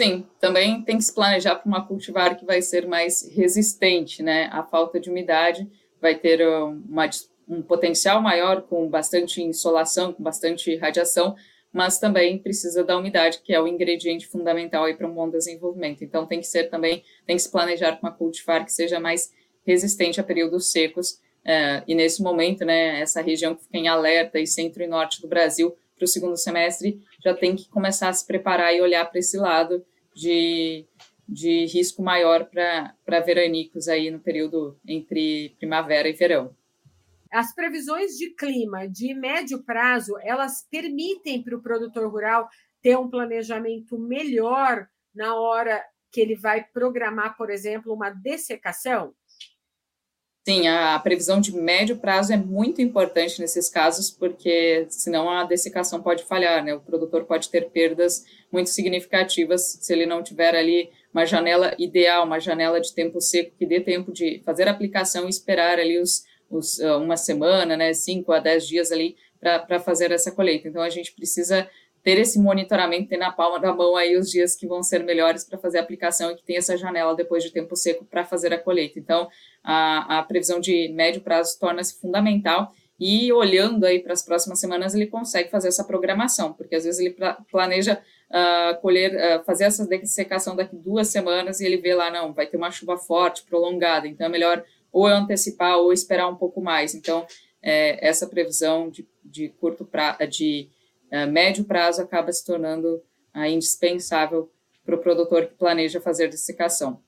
[0.00, 4.48] Sim, também tem que se planejar para uma cultivar que vai ser mais resistente, né,
[4.52, 7.08] à falta de umidade, vai ter uma,
[7.48, 11.36] um potencial maior com bastante insolação, com bastante radiação,
[11.72, 16.04] mas também precisa da umidade, que é o ingrediente fundamental para um bom desenvolvimento.
[16.04, 19.32] Então tem que ser também, tem que se planejar com uma cultivar que seja mais
[19.66, 21.12] resistente a períodos secos.
[21.42, 25.20] Uh, e nesse momento, né, essa região que fica em alerta e centro e norte
[25.20, 29.04] do Brasil para o segundo semestre já tem que começar a se preparar e olhar
[29.06, 30.84] para esse lado de,
[31.28, 36.54] de risco maior para veranicos aí no período entre primavera e verão.
[37.32, 42.46] As previsões de clima de médio prazo, elas permitem para o produtor rural
[42.82, 49.14] ter um planejamento melhor na hora que ele vai programar, por exemplo, uma dessecação?
[50.46, 56.02] Sim, a previsão de médio prazo é muito importante nesses casos, porque senão a dessecação
[56.02, 56.74] pode falhar, né?
[56.74, 62.26] O produtor pode ter perdas muito significativas se ele não tiver ali uma janela ideal,
[62.26, 65.98] uma janela de tempo seco que dê tempo de fazer a aplicação e esperar ali
[65.98, 66.24] os
[66.58, 70.68] os, ah, uma semana, né, cinco a dez dias ali para fazer essa colheita.
[70.68, 71.68] Então a gente precisa
[72.02, 75.44] ter esse monitoramento, ter na palma da mão aí os dias que vão ser melhores
[75.44, 78.52] para fazer a aplicação e que tem essa janela depois de tempo seco para fazer
[78.52, 78.98] a colheita.
[78.98, 79.28] Então
[79.62, 84.94] a, a previsão de médio prazo torna-se fundamental e olhando aí para as próximas semanas
[84.94, 87.16] ele consegue fazer essa programação, porque às vezes ele
[87.50, 92.32] planeja uh, colher, uh, fazer essa dessecação daqui duas semanas e ele vê lá, não,
[92.32, 96.60] vai ter uma chuva forte, prolongada, então é melhor ou antecipar ou esperar um pouco
[96.60, 96.94] mais.
[96.94, 97.26] Então,
[97.62, 100.68] é, essa previsão de, de curto prazo, de
[101.10, 103.02] uh, médio prazo acaba se tornando
[103.34, 104.52] uh, indispensável
[104.84, 107.00] para o produtor que planeja fazer dessecação.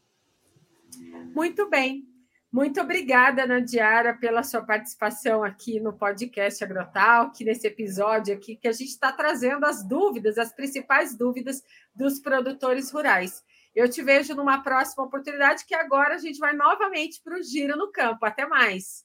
[1.35, 2.07] Muito bem.
[2.53, 8.73] Muito obrigada, Nadiara, pela sua participação aqui no podcast Agrotalk, nesse episódio aqui que a
[8.73, 13.42] gente está trazendo as dúvidas, as principais dúvidas dos produtores rurais.
[13.74, 17.76] Eu te vejo numa próxima oportunidade, que agora a gente vai novamente para o Giro
[17.76, 18.24] no Campo.
[18.24, 19.02] Até mais.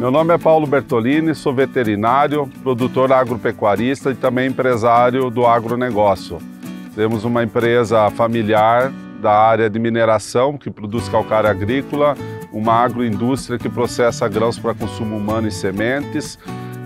[0.00, 6.38] Meu nome é Paulo Bertolini, sou veterinário, produtor agropecuarista e também empresário do agronegócio.
[6.96, 12.16] Temos uma empresa familiar da área de mineração que produz calcário agrícola,
[12.52, 16.36] uma agroindústria que processa grãos para consumo humano e sementes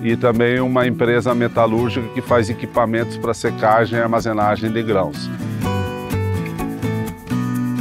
[0.03, 5.31] e também uma empresa metalúrgica que faz equipamentos para secagem e armazenagem de grãos.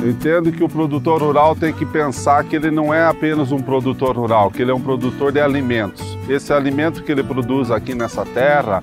[0.02, 3.62] Eu entendo que o produtor rural tem que pensar que ele não é apenas um
[3.62, 6.18] produtor rural, que ele é um produtor de alimentos.
[6.28, 8.82] Esse alimento que ele produz aqui nessa terra,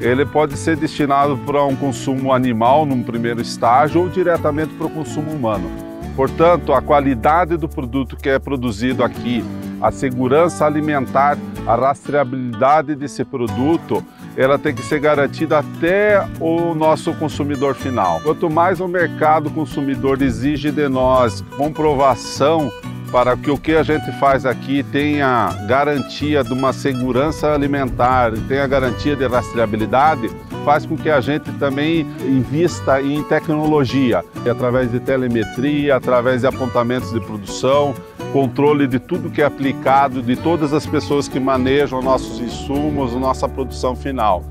[0.00, 4.90] ele pode ser destinado para um consumo animal num primeiro estágio ou diretamente para o
[4.90, 5.68] consumo humano.
[6.14, 9.44] Portanto, a qualidade do produto que é produzido aqui,
[9.80, 14.04] a segurança alimentar, a rastreabilidade desse produto,
[14.36, 18.20] ela tem que ser garantida até o nosso consumidor final.
[18.20, 22.70] Quanto mais o mercado consumidor exige de nós comprovação
[23.10, 28.66] para que o que a gente faz aqui tenha garantia de uma segurança alimentar, tenha
[28.66, 30.30] garantia de rastreabilidade,
[30.64, 37.10] faz com que a gente também invista em tecnologia, através de telemetria, através de apontamentos
[37.12, 37.94] de produção,
[38.32, 43.48] controle de tudo que é aplicado, de todas as pessoas que manejam nossos insumos, nossa
[43.48, 44.44] produção final.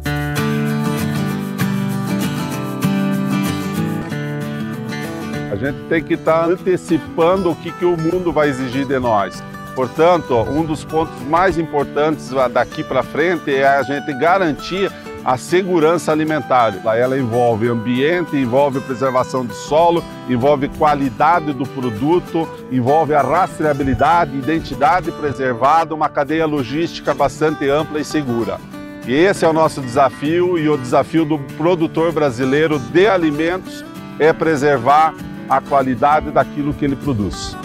[5.52, 9.44] A gente tem que estar antecipando o que, que o mundo vai exigir de nós.
[9.76, 14.92] Portanto, um dos pontos mais importantes daqui para frente é a gente garantir
[15.24, 16.74] a segurança alimentar.
[16.96, 25.12] Ela envolve ambiente, envolve preservação de solo, envolve qualidade do produto, envolve a rastreabilidade, identidade
[25.12, 28.60] preservada, uma cadeia logística bastante ampla e segura.
[29.08, 33.84] E esse é o nosso desafio e o desafio do produtor brasileiro de alimentos
[34.20, 35.14] é preservar
[35.50, 37.58] a qualidade daquilo que ele produz.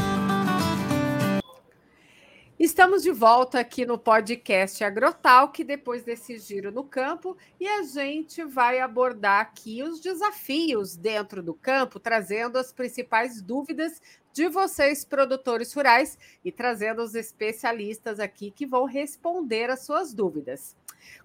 [2.59, 8.45] Estamos de volta aqui no podcast Agrotalk, depois desse giro no campo, e a gente
[8.45, 14.01] vai abordar aqui os desafios dentro do campo, trazendo as principais dúvidas
[14.33, 20.77] de vocês, produtores rurais, e trazendo os especialistas aqui que vão responder as suas dúvidas.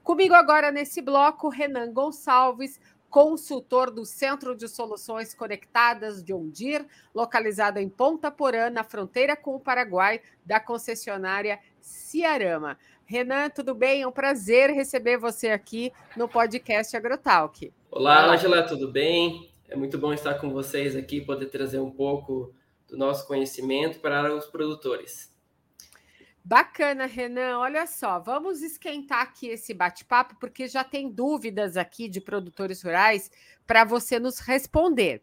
[0.04, 7.80] Comigo agora nesse bloco, Renan Gonçalves, consultor do Centro de Soluções Conectadas de Ondir, localizado
[7.80, 12.78] em Ponta Porã, na fronteira com o Paraguai, da concessionária Ciarama.
[13.06, 14.04] Renan, tudo bem?
[14.04, 17.74] É um prazer receber você aqui no podcast Agrotalk.
[17.90, 19.52] Olá, Angela, tudo bem?
[19.68, 22.54] É muito bom estar com vocês aqui, poder trazer um pouco
[22.88, 25.34] do nosso conhecimento para os produtores.
[26.50, 27.60] Bacana, Renan.
[27.60, 33.30] Olha só, vamos esquentar aqui esse bate-papo, porque já tem dúvidas aqui de produtores rurais
[33.68, 35.22] para você nos responder.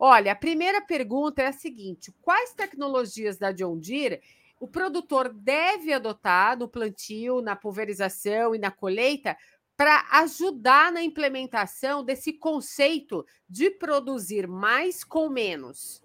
[0.00, 4.20] Olha, a primeira pergunta é a seguinte: quais tecnologias da John Deere
[4.58, 9.36] o produtor deve adotar no plantio, na pulverização e na colheita
[9.76, 16.03] para ajudar na implementação desse conceito de produzir mais com menos?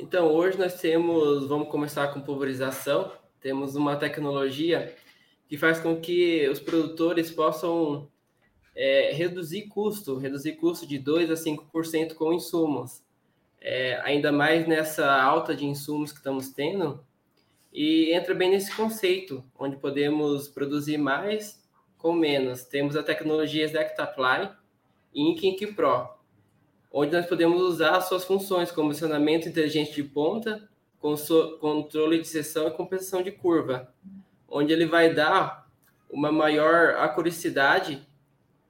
[0.00, 4.96] Então, hoje nós temos, vamos começar com pulverização, temos uma tecnologia
[5.46, 8.08] que faz com que os produtores possam
[8.74, 13.02] é, reduzir custo, reduzir custo de 2 a 5% com insumos.
[13.60, 17.04] É, ainda mais nessa alta de insumos que estamos tendo,
[17.70, 21.62] e entra bem nesse conceito, onde podemos produzir mais
[21.98, 22.64] com menos.
[22.64, 24.48] Temos a tecnologia Exactaply
[25.12, 26.08] e Ink Pro,
[26.90, 30.68] onde nós podemos usar suas funções como acionamento inteligente de ponta,
[31.60, 33.92] controle de seção e compensação de curva,
[34.48, 35.68] onde ele vai dar
[36.10, 38.06] uma maior acuricidade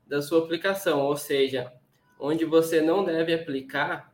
[0.06, 1.72] da sua aplicação, ou seja,
[2.18, 4.12] onde você não deve aplicar,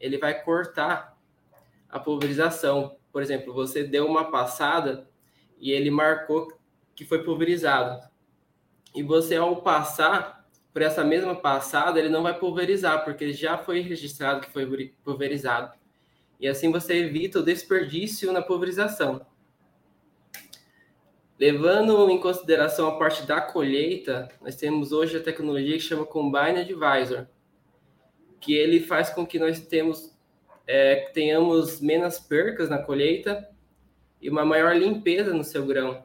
[0.00, 1.16] ele vai cortar
[1.88, 2.96] a pulverização.
[3.12, 5.06] Por exemplo, você deu uma passada
[5.60, 6.48] e ele marcou
[6.94, 8.02] que foi pulverizado.
[8.94, 10.41] E você, ao passar,
[10.72, 15.72] por essa mesma passada, ele não vai pulverizar, porque já foi registrado que foi pulverizado.
[16.40, 19.24] E assim você evita o desperdício na pulverização.
[21.38, 26.60] Levando em consideração a parte da colheita, nós temos hoje a tecnologia que chama Combine
[26.60, 27.26] Advisor,
[28.40, 30.16] que ele faz com que nós temos,
[30.66, 33.48] é, tenhamos menos percas na colheita
[34.20, 36.04] e uma maior limpeza no seu grão.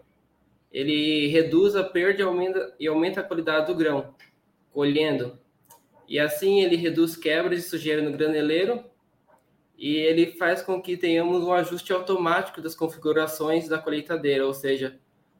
[0.71, 4.13] Ele reduz a perda e aumenta, e aumenta a qualidade do grão
[4.77, 5.39] colhendo.
[6.07, 8.83] E assim ele reduz quebras de sujeira no graneleiro
[9.75, 14.99] e ele faz com que tenhamos um ajuste automático das configurações da colheitadeira, ou seja,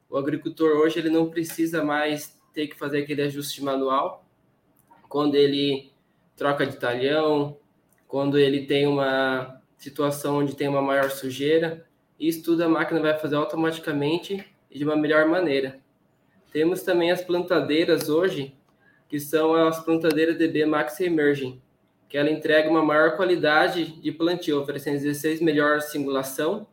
[0.10, 4.26] o agricultor hoje ele não precisa mais ter que fazer aquele ajuste manual,
[5.08, 5.92] quando ele
[6.36, 7.60] troca de talhão,
[8.08, 11.86] quando ele tem uma situação onde tem uma maior sujeira,
[12.20, 15.80] isso tudo a máquina vai fazer automaticamente e de uma melhor maneira.
[16.52, 18.57] Temos também as plantadeiras hoje,
[19.08, 21.62] que são as plantadeiras DB Max Emerging,
[22.10, 26.68] que ela entrega uma maior qualidade de plantio, oferecendo 16 melhor singulação.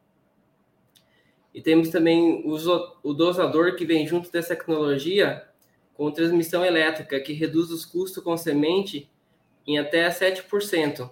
[1.52, 5.46] E temos também o dosador que vem junto dessa tecnologia
[5.94, 9.08] com transmissão elétrica, que reduz os custos com semente
[9.66, 11.08] em até 7%.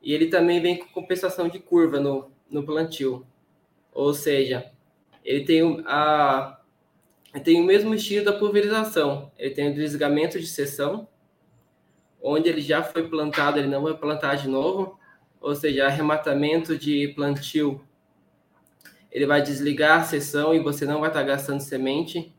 [0.00, 3.26] E ele também vem com compensação de curva no, no plantio.
[3.92, 4.70] Ou seja,
[5.24, 6.60] ele tem, a,
[7.34, 9.32] ele tem o mesmo estilo da pulverização.
[9.38, 11.08] Ele tem o desligamento de seção,
[12.22, 14.98] onde ele já foi plantado, ele não vai plantar de novo.
[15.40, 17.84] Ou seja, arrematamento de plantio,
[19.10, 22.34] ele vai desligar a seção e você não vai estar gastando semente.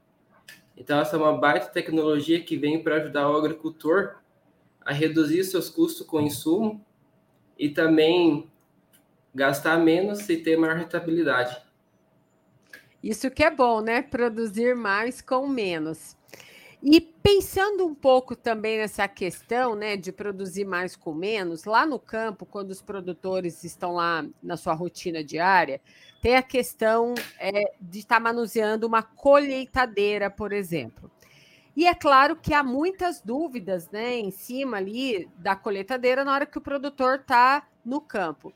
[0.78, 4.16] Então, essa é uma baita tecnologia que vem para ajudar o agricultor
[4.80, 6.86] a reduzir seus custos com insumo
[7.58, 8.50] e também
[9.34, 11.63] gastar menos e ter maior rentabilidade.
[13.04, 14.02] Isso que é bom, né?
[14.02, 16.16] Produzir mais com menos.
[16.82, 21.98] E pensando um pouco também nessa questão, né, de produzir mais com menos, lá no
[21.98, 25.80] campo, quando os produtores estão lá na sua rotina diária,
[26.22, 31.10] tem a questão é, de estar manuseando uma colheitadeira, por exemplo.
[31.76, 36.46] E é claro que há muitas dúvidas né, em cima ali da colheitadeira na hora
[36.46, 38.54] que o produtor está no campo.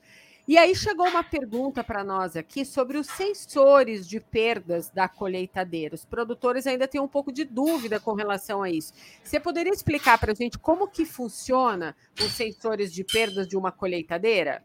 [0.47, 5.93] E aí chegou uma pergunta para nós aqui sobre os sensores de perdas da colheitadeira.
[5.93, 8.93] Os produtores ainda têm um pouco de dúvida com relação a isso.
[9.21, 13.73] Você poderia explicar para a gente como que funciona os sensores de perdas de uma
[13.73, 14.63] colheitadeira?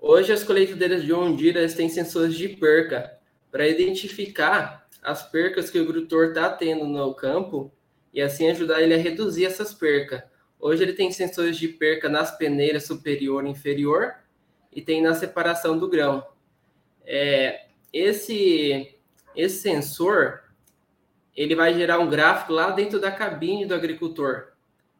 [0.00, 3.18] Hoje as colheitadeiras de Ondira têm sensores de perca
[3.50, 7.70] para identificar as percas que o agricultor está tendo no campo
[8.14, 10.22] e assim ajudar ele a reduzir essas percas.
[10.58, 14.14] Hoje ele tem sensores de perca nas peneiras superior e inferior
[14.72, 16.26] e tem na separação do grão.
[17.04, 18.96] É, esse,
[19.34, 20.42] esse sensor
[21.36, 24.52] ele vai gerar um gráfico lá dentro da cabine do agricultor.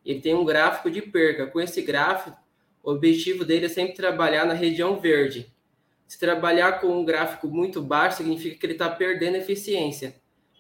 [0.05, 1.47] Ele tem um gráfico de perca.
[1.47, 2.37] Com esse gráfico,
[2.83, 5.53] o objetivo dele é sempre trabalhar na região verde.
[6.07, 10.15] Se trabalhar com um gráfico muito baixo, significa que ele está perdendo eficiência,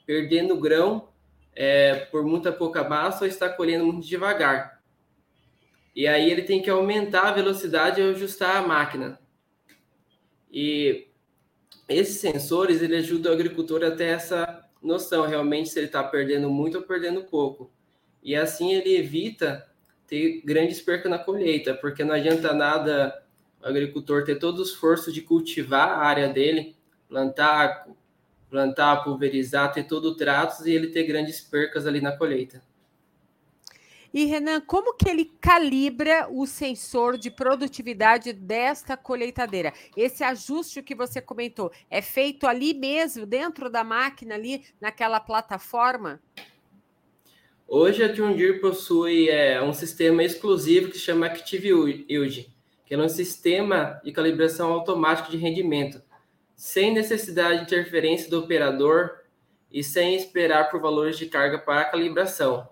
[0.04, 1.08] perdendo grão
[1.54, 4.75] é, por muita pouca massa ou está colhendo muito devagar.
[5.96, 9.18] E aí ele tem que aumentar a velocidade e ajustar a máquina.
[10.52, 11.06] E
[11.88, 16.50] esses sensores ele ajudam o agricultor a ter essa noção realmente se ele está perdendo
[16.50, 17.72] muito ou perdendo pouco.
[18.22, 19.66] E assim ele evita
[20.06, 23.24] ter grandes percas na colheita, porque não adianta nada
[23.62, 26.76] o agricultor ter todo o esforço de cultivar a área dele,
[27.08, 27.88] plantar,
[28.50, 32.62] plantar, pulverizar, ter todo o trato e ele ter grandes percas ali na colheita.
[34.12, 39.72] E, Renan, como que ele calibra o sensor de produtividade desta colheitadeira?
[39.96, 46.20] Esse ajuste que você comentou é feito ali mesmo, dentro da máquina, ali naquela plataforma?
[47.68, 52.48] Hoje a Deere possui é, um sistema exclusivo que se chama Active Yield,
[52.84, 56.00] que é um sistema de calibração automático de rendimento,
[56.54, 59.18] sem necessidade de interferência do operador
[59.70, 62.68] e sem esperar por valores de carga para a calibração.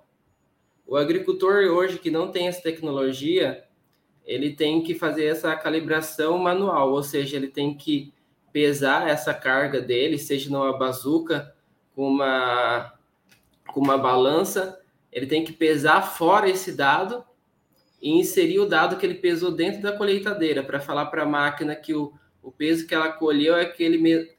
[0.86, 3.64] O agricultor hoje que não tem essa tecnologia,
[4.24, 8.12] ele tem que fazer essa calibração manual, ou seja, ele tem que
[8.52, 11.54] pesar essa carga dele, seja numa bazuca,
[11.94, 12.92] com uma,
[13.68, 14.80] com uma balança,
[15.12, 17.24] ele tem que pesar fora esse dado
[18.02, 21.74] e inserir o dado que ele pesou dentro da colheitadeira, para falar para a máquina
[21.74, 22.12] que o,
[22.42, 24.36] o peso que ela colheu é aquele,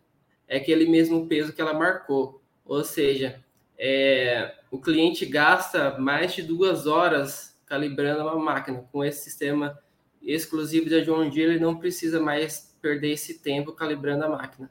[0.47, 2.41] é aquele mesmo peso que ela marcou.
[2.65, 3.43] Ou seja,
[3.77, 8.87] é, o cliente gasta mais de duas horas calibrando uma máquina.
[8.91, 9.77] Com esse sistema
[10.21, 14.69] exclusivo da John Deere, ele não precisa mais perder esse tempo calibrando a máquina.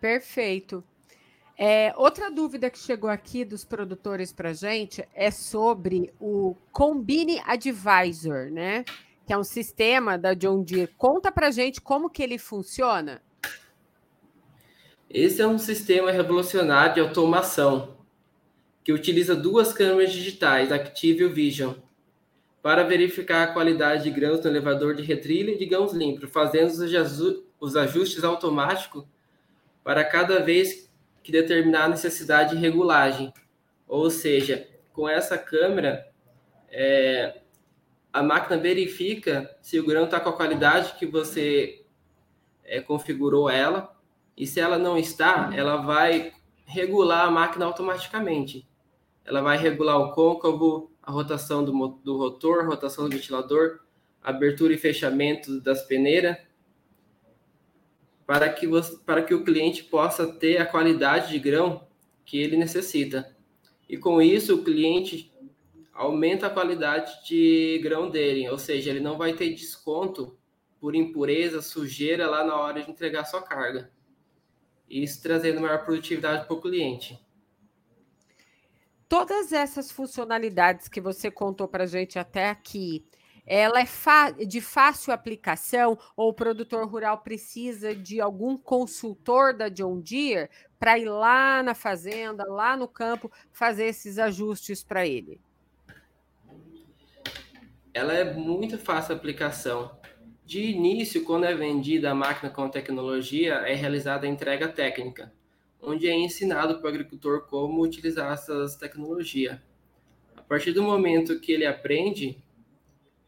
[0.00, 0.84] Perfeito.
[1.56, 8.50] É, outra dúvida que chegou aqui dos produtores para gente é sobre o Combine Advisor,
[8.50, 8.84] né?
[9.26, 10.92] Que é um sistema da John Deere.
[10.98, 13.22] Conta para gente como que ele funciona.
[15.12, 17.98] Esse é um sistema revolucionário de automação
[18.82, 21.74] que utiliza duas câmeras digitais, Active Vision,
[22.62, 26.72] para verificar a qualidade de grãos no elevador de retrilha e de grãos limpos, fazendo
[27.60, 29.04] os ajustes automáticos
[29.84, 30.90] para cada vez
[31.22, 33.34] que determinar a necessidade de regulagem.
[33.86, 36.10] Ou seja, com essa câmera,
[36.70, 37.42] é,
[38.10, 41.84] a máquina verifica se o grão está com a qualidade que você
[42.64, 43.92] é, configurou ela
[44.36, 46.32] e se ela não está, ela vai
[46.64, 48.66] regular a máquina automaticamente.
[49.24, 51.72] Ela vai regular o côncavo, a rotação do,
[52.02, 53.80] do rotor, rotação do ventilador,
[54.22, 56.36] abertura e fechamento das peneiras,
[58.26, 61.86] para que, você, para que o cliente possa ter a qualidade de grão
[62.24, 63.36] que ele necessita.
[63.88, 65.32] E com isso, o cliente
[65.92, 70.36] aumenta a qualidade de grão dele, ou seja, ele não vai ter desconto
[70.80, 73.90] por impureza, sujeira lá na hora de entregar sua carga.
[74.92, 77.18] Isso trazendo maior produtividade para o cliente.
[79.08, 83.02] Todas essas funcionalidades que você contou para a gente até aqui,
[83.46, 83.86] ela é
[84.46, 90.98] de fácil aplicação ou o produtor rural precisa de algum consultor da John Deere para
[90.98, 95.40] ir lá na fazenda, lá no campo, fazer esses ajustes para ele?
[97.94, 100.01] Ela é muito fácil a aplicação.
[100.44, 105.32] De início, quando é vendida a máquina com tecnologia, é realizada a entrega técnica,
[105.80, 109.58] onde é ensinado para o agricultor como utilizar essas tecnologias.
[110.36, 112.42] A partir do momento que ele aprende,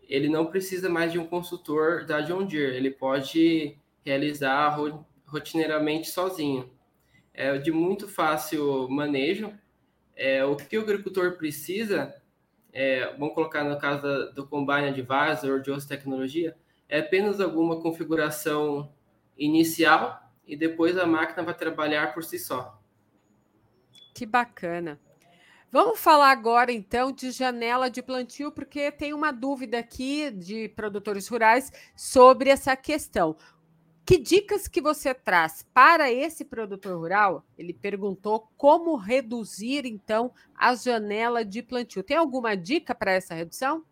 [0.08, 4.76] ele não precisa mais de um consultor da John Deere, ele pode realizar
[5.24, 6.70] rotineiramente sozinho.
[7.32, 9.52] É de muito fácil manejo.
[10.14, 12.14] É, o que o agricultor precisa,
[12.72, 16.56] é, vamos colocar no caso do Combine Advisor ou de outra tecnologia,
[16.88, 18.92] é apenas alguma configuração
[19.36, 22.80] inicial e depois a máquina vai trabalhar por si só.
[24.14, 25.00] Que bacana.
[25.70, 31.26] Vamos falar agora então de janela de plantio, porque tem uma dúvida aqui de produtores
[31.26, 33.36] rurais sobre essa questão.
[34.06, 37.44] Que dicas que você traz para esse produtor rural?
[37.58, 42.04] Ele perguntou como reduzir então a janela de plantio.
[42.04, 43.82] Tem alguma dica para essa redução?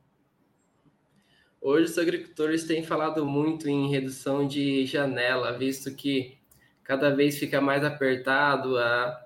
[1.63, 6.37] Hoje os agricultores têm falado muito em redução de janela, visto que
[6.83, 9.23] cada vez fica mais apertado a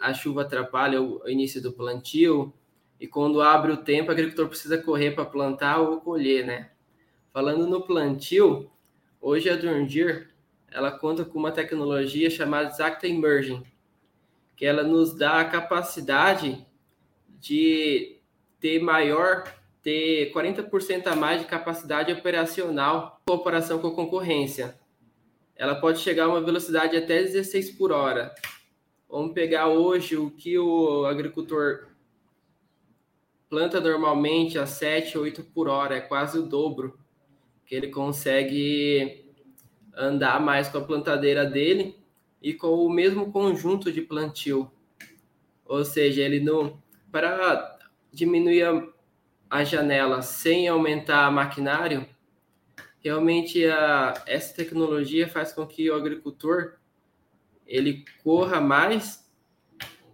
[0.00, 2.52] a, chuva atrapalha o início do plantio
[2.98, 6.70] e quando abre o tempo, o agricultor precisa correr para plantar ou colher, né?
[7.32, 8.70] Falando no plantio,
[9.20, 10.30] hoje a Durndir,
[10.70, 13.62] ela conta com uma tecnologia chamada Exacta Emerging,
[14.56, 16.66] que ela nos dá a capacidade
[17.28, 18.18] de
[18.58, 19.44] ter maior,
[19.82, 24.78] ter 40% a mais de capacidade operacional em comparação com a concorrência.
[25.56, 28.34] Ela pode chegar a uma velocidade até 16 por hora,
[29.10, 31.88] Vamos pegar hoje o que o agricultor
[33.48, 36.96] planta normalmente a 7, 8 por hora, é quase o dobro
[37.66, 39.24] que ele consegue
[39.96, 41.96] andar mais com a plantadeira dele
[42.40, 44.70] e com o mesmo conjunto de plantio.
[45.64, 47.80] Ou seja, ele não para
[48.12, 48.86] diminuir a,
[49.50, 52.06] a janela sem aumentar o maquinário,
[53.02, 56.74] realmente a, essa tecnologia faz com que o agricultor
[57.66, 59.28] ele corra mais,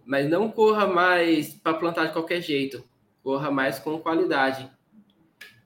[0.03, 2.83] mas não corra mais para plantar de qualquer jeito,
[3.23, 4.71] corra mais com qualidade.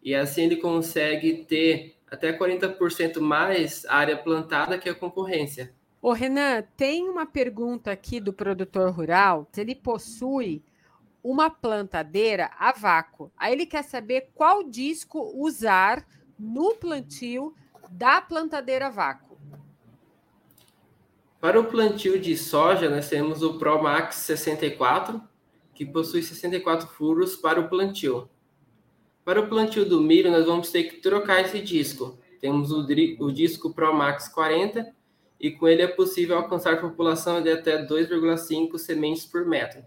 [0.04, 5.74] E assim ele consegue ter até 40% mais área plantada que a concorrência.
[6.02, 10.64] Ô Renan, tem uma pergunta aqui do produtor rural, se ele possui
[11.24, 13.32] uma plantadeira a vácuo.
[13.38, 16.06] Aí ele quer saber qual disco usar
[16.38, 17.54] no plantio
[17.90, 19.38] da plantadeira a vácuo.
[21.40, 25.22] Para o plantio de soja, nós temos o ProMax 64,
[25.74, 28.30] que possui 64 furos para o plantio.
[29.26, 32.20] Para o plantio do milho, nós vamos ter que trocar esse disco.
[32.40, 32.86] Temos o,
[33.20, 34.94] o disco ProMax 40
[35.40, 39.84] e com ele é possível alcançar população de até 2,5 sementes por metro.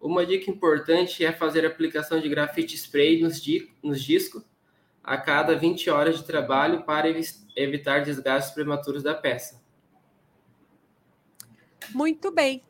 [0.00, 4.42] Uma dica importante é fazer aplicação de grafite spray nos, di nos discos
[5.04, 7.20] a cada 20 horas de trabalho para ev
[7.56, 9.60] evitar desgastes prematuros da peça.
[11.92, 12.62] Muito bem.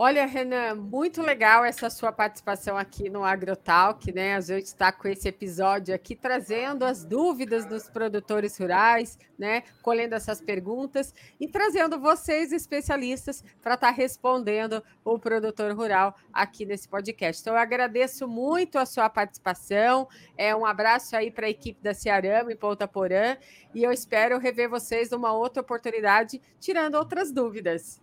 [0.00, 4.36] Olha, Renan, muito legal essa sua participação aqui no AgroTalk, né?
[4.36, 9.64] A gente está com esse episódio aqui trazendo as dúvidas dos produtores rurais, né?
[9.82, 16.64] Colhendo essas perguntas e trazendo vocês, especialistas, para estar tá respondendo o produtor rural aqui
[16.64, 17.42] nesse podcast.
[17.42, 20.06] Então, eu agradeço muito a sua participação.
[20.36, 23.36] É um abraço aí para a equipe da Ciarama em Ponta Porã
[23.74, 28.00] e eu espero rever vocês numa outra oportunidade, tirando outras dúvidas.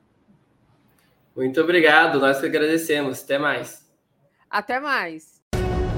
[1.35, 3.23] Muito obrigado, nós que agradecemos.
[3.23, 3.85] Até mais.
[4.49, 5.35] Até mais.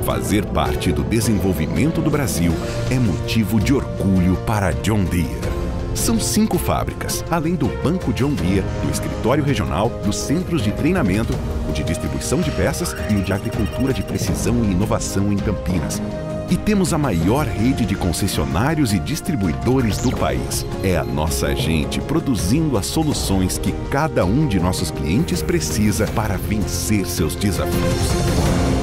[0.04, 2.52] Fazer parte do desenvolvimento do Brasil
[2.92, 5.28] é motivo de orgulho para John Deere.
[5.94, 11.34] São cinco fábricas, além do Banco John Deere, do Escritório Regional, dos Centros de Treinamento,
[11.68, 16.02] o de Distribuição de Peças e o de Agricultura de Precisão e Inovação em Campinas
[16.50, 20.66] E temos a maior rede de concessionários e distribuidores do país.
[20.82, 26.38] É a nossa gente produzindo as soluções que cada um de nossos clientes precisa para
[26.38, 28.77] vencer seus desafios.